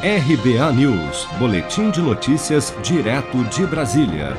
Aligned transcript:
RBA 0.00 0.72
News, 0.74 1.26
Boletim 1.40 1.90
de 1.90 2.00
Notícias, 2.00 2.72
direto 2.84 3.42
de 3.46 3.66
Brasília. 3.66 4.36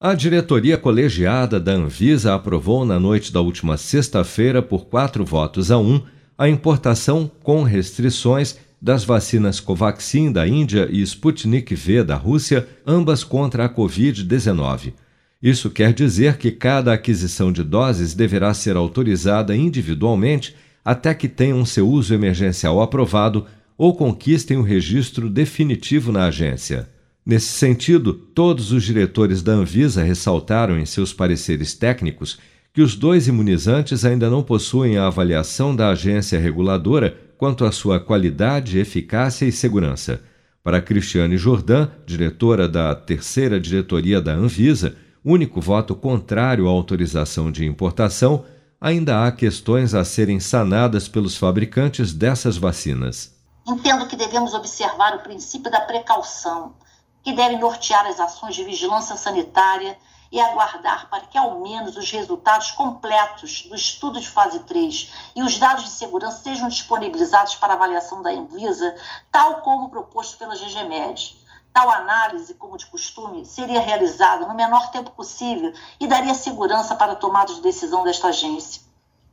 A 0.00 0.14
diretoria 0.14 0.78
colegiada 0.78 1.60
da 1.60 1.72
Anvisa 1.72 2.34
aprovou 2.34 2.82
na 2.86 2.98
noite 2.98 3.30
da 3.30 3.42
última 3.42 3.76
sexta-feira, 3.76 4.62
por 4.62 4.86
quatro 4.86 5.22
votos 5.22 5.70
a 5.70 5.76
um, 5.76 6.00
a 6.38 6.48
importação 6.48 7.30
com 7.42 7.62
restrições 7.62 8.58
das 8.80 9.04
vacinas 9.04 9.60
Covaxin 9.60 10.32
da 10.32 10.48
Índia 10.48 10.88
e 10.90 11.02
Sputnik 11.02 11.74
V 11.74 12.02
da 12.02 12.16
Rússia, 12.16 12.66
ambas 12.86 13.22
contra 13.22 13.66
a 13.66 13.68
Covid-19. 13.68 14.94
Isso 15.42 15.68
quer 15.68 15.92
dizer 15.92 16.38
que 16.38 16.50
cada 16.50 16.90
aquisição 16.94 17.52
de 17.52 17.62
doses 17.62 18.14
deverá 18.14 18.54
ser 18.54 18.78
autorizada 18.78 19.54
individualmente 19.54 20.56
até 20.82 21.12
que 21.12 21.28
tenham 21.28 21.66
seu 21.66 21.86
uso 21.86 22.14
emergencial 22.14 22.80
aprovado 22.80 23.44
ou 23.76 23.94
conquistem 23.94 24.56
o 24.56 24.62
registro 24.62 25.28
definitivo 25.28 26.12
na 26.12 26.26
agência. 26.26 26.88
Nesse 27.26 27.48
sentido, 27.48 28.12
todos 28.12 28.70
os 28.70 28.84
diretores 28.84 29.42
da 29.42 29.52
Anvisa 29.52 30.02
ressaltaram 30.02 30.78
em 30.78 30.84
seus 30.84 31.12
pareceres 31.12 31.74
técnicos 31.74 32.38
que 32.72 32.82
os 32.82 32.96
dois 32.96 33.28
imunizantes 33.28 34.04
ainda 34.04 34.28
não 34.28 34.42
possuem 34.42 34.98
a 34.98 35.06
avaliação 35.06 35.74
da 35.74 35.90
agência 35.90 36.38
reguladora 36.38 37.16
quanto 37.38 37.64
à 37.64 37.72
sua 37.72 37.98
qualidade, 38.00 38.78
eficácia 38.78 39.46
e 39.46 39.52
segurança. 39.52 40.22
Para 40.62 40.80
Cristiane 40.80 41.36
Jordan, 41.36 41.88
diretora 42.06 42.68
da 42.68 42.94
terceira 42.94 43.60
diretoria 43.60 44.20
da 44.20 44.34
Anvisa, 44.34 44.96
único 45.24 45.60
voto 45.60 45.94
contrário 45.94 46.66
à 46.66 46.70
autorização 46.70 47.50
de 47.50 47.64
importação, 47.64 48.44
ainda 48.80 49.24
há 49.24 49.32
questões 49.32 49.94
a 49.94 50.04
serem 50.04 50.40
sanadas 50.40 51.08
pelos 51.08 51.36
fabricantes 51.36 52.12
dessas 52.12 52.56
vacinas. 52.56 53.33
Entendo 53.66 54.06
que 54.06 54.16
devemos 54.16 54.52
observar 54.52 55.16
o 55.16 55.20
princípio 55.20 55.70
da 55.70 55.80
precaução, 55.80 56.74
que 57.22 57.32
deve 57.32 57.56
nortear 57.56 58.06
as 58.06 58.20
ações 58.20 58.54
de 58.54 58.62
vigilância 58.62 59.16
sanitária 59.16 59.98
e 60.30 60.38
aguardar 60.38 61.08
para 61.08 61.26
que, 61.26 61.38
ao 61.38 61.60
menos, 61.60 61.96
os 61.96 62.10
resultados 62.10 62.72
completos 62.72 63.62
do 63.62 63.74
estudo 63.74 64.20
de 64.20 64.28
fase 64.28 64.58
3 64.60 65.12
e 65.34 65.42
os 65.42 65.56
dados 65.58 65.84
de 65.84 65.90
segurança 65.90 66.42
sejam 66.42 66.68
disponibilizados 66.68 67.54
para 67.54 67.72
avaliação 67.72 68.20
da 68.20 68.30
Anvisa, 68.30 68.94
tal 69.32 69.62
como 69.62 69.88
proposto 69.88 70.36
pela 70.36 70.56
GGMED. 70.56 71.42
Tal 71.72 71.90
análise, 71.90 72.54
como 72.54 72.76
de 72.76 72.86
costume, 72.86 73.46
seria 73.46 73.80
realizada 73.80 74.46
no 74.46 74.54
menor 74.54 74.90
tempo 74.90 75.10
possível 75.12 75.72
e 75.98 76.06
daria 76.06 76.34
segurança 76.34 76.94
para 76.94 77.12
a 77.12 77.16
tomada 77.16 77.54
de 77.54 77.62
decisão 77.62 78.04
desta 78.04 78.28
agência. 78.28 78.82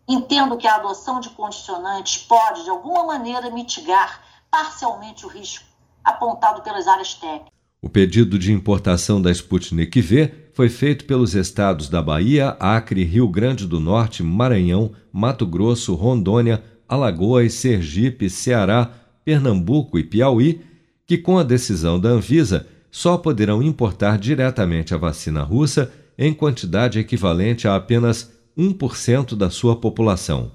Entendo 0.08 0.58
que 0.58 0.68
a 0.68 0.76
adoção 0.76 1.20
de 1.20 1.30
condicionantes 1.30 2.18
pode, 2.18 2.64
de 2.64 2.70
alguma 2.70 3.04
maneira, 3.04 3.50
mitigar 3.50 4.22
parcialmente 4.52 5.26
o 5.26 5.30
risco 5.30 5.64
apontado 6.04 6.62
pelas 6.62 6.88
áreas 6.88 7.14
técnicas. 7.14 7.50
O 7.82 7.90
pedido 7.90 8.38
de 8.38 8.52
importação 8.52 9.20
da 9.22 9.32
Sputnik 9.32 10.00
V 10.02 10.32
foi 10.54 10.70
feito 10.70 11.06
pelos 11.06 11.34
estados 11.34 11.90
da 11.90 12.02
Bahia, 12.02 12.56
Acre, 12.60 13.04
Rio 13.04 13.28
Grande 13.28 13.66
do 13.66 13.80
Norte, 13.80 14.22
Maranhão, 14.22 14.92
Mato 15.12 15.48
Grosso, 15.48 15.96
Rondônia, 15.96 16.64
Alagoas, 16.88 17.54
Sergipe, 17.54 18.30
Ceará, 18.30 18.92
Pernambuco 19.24 19.98
e 19.98 20.04
Piauí 20.04 20.62
que, 21.08 21.18
com 21.18 21.38
a 21.38 21.44
decisão 21.44 22.00
da 22.00 22.10
Anvisa, 22.10 22.68
só 22.92 23.18
poderão 23.18 23.64
importar 23.64 24.18
diretamente 24.18 24.94
a 24.94 24.98
vacina 24.98 25.42
russa 25.42 25.92
em 26.18 26.34
quantidade 26.34 27.00
equivalente 27.00 27.68
a 27.68 27.76
apenas 27.76 28.32
1% 28.58 29.36
da 29.36 29.50
sua 29.50 29.76
população. 29.76 30.52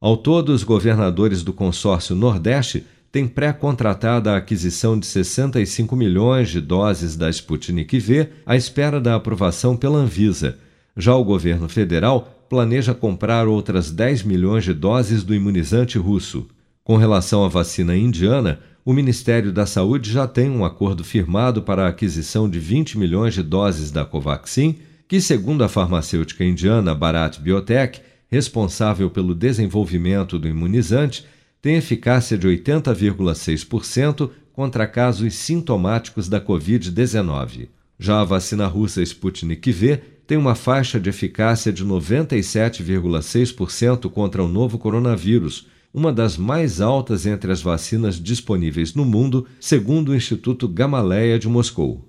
Ao 0.00 0.16
todo, 0.16 0.48
os 0.50 0.62
governadores 0.62 1.42
do 1.42 1.52
consórcio 1.52 2.16
Nordeste 2.16 2.86
têm 3.12 3.26
pré-contratada 3.26 4.32
a 4.32 4.36
aquisição 4.36 4.98
de 4.98 5.06
65 5.06 5.96
milhões 5.96 6.50
de 6.50 6.60
doses 6.60 7.16
da 7.16 7.28
Sputnik 7.28 7.98
V 7.98 8.28
à 8.46 8.56
espera 8.56 9.00
da 9.00 9.16
aprovação 9.16 9.76
pela 9.76 9.98
Anvisa. 9.98 10.58
Já 10.96 11.14
o 11.14 11.24
governo 11.24 11.68
federal 11.68 12.46
planeja 12.48 12.94
comprar 12.94 13.48
outras 13.48 13.90
10 13.90 14.22
milhões 14.22 14.64
de 14.64 14.74
doses 14.74 15.22
do 15.22 15.34
imunizante 15.34 15.98
russo. 15.98 16.48
Com 16.82 16.96
relação 16.96 17.44
à 17.44 17.48
vacina 17.48 17.96
indiana, 17.96 18.60
o 18.84 18.92
Ministério 18.92 19.52
da 19.52 19.66
Saúde 19.66 20.10
já 20.10 20.26
tem 20.26 20.50
um 20.50 20.64
acordo 20.64 21.04
firmado 21.04 21.62
para 21.62 21.84
a 21.84 21.88
aquisição 21.88 22.48
de 22.48 22.58
20 22.58 22.98
milhões 22.98 23.34
de 23.34 23.42
doses 23.42 23.90
da 23.90 24.04
Covaxin, 24.04 24.76
que, 25.06 25.20
segundo 25.20 25.62
a 25.62 25.68
farmacêutica 25.68 26.44
indiana 26.44 26.94
Bharat 26.94 27.38
Biotech, 27.40 28.00
responsável 28.28 29.10
pelo 29.10 29.34
desenvolvimento 29.34 30.38
do 30.38 30.48
imunizante, 30.48 31.24
tem 31.60 31.76
eficácia 31.76 32.38
de 32.38 32.48
80,6% 32.48 34.30
contra 34.52 34.86
casos 34.86 35.34
sintomáticos 35.34 36.28
da 36.28 36.40
Covid-19. 36.40 37.68
Já 37.98 38.20
a 38.20 38.24
vacina 38.24 38.66
russa 38.66 39.02
Sputnik 39.02 39.72
V 39.72 40.00
tem 40.26 40.38
uma 40.38 40.54
faixa 40.54 41.00
de 41.00 41.10
eficácia 41.10 41.72
de 41.72 41.84
97,6% 41.84 44.08
contra 44.10 44.42
o 44.42 44.48
novo 44.48 44.78
coronavírus 44.78 45.66
uma 45.92 46.12
das 46.12 46.36
mais 46.36 46.80
altas 46.80 47.26
entre 47.26 47.50
as 47.50 47.60
vacinas 47.60 48.20
disponíveis 48.20 48.94
no 48.94 49.04
mundo, 49.04 49.46
segundo 49.58 50.10
o 50.10 50.14
Instituto 50.14 50.68
Gamaleya 50.68 51.38
de 51.38 51.48
Moscou. 51.48 52.08